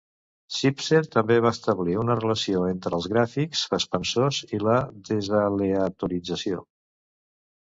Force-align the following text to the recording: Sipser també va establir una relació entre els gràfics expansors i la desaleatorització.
Sipser 0.59 1.01
també 1.15 1.35
va 1.45 1.51
establir 1.55 1.97
una 2.03 2.15
relació 2.21 2.63
entre 2.69 2.93
els 2.99 3.09
gràfics 3.13 3.61
expansors 3.81 4.41
i 4.59 4.61
la 4.69 4.79
desaleatorització. 5.11 6.67